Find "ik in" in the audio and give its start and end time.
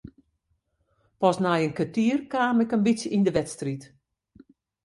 2.63-2.85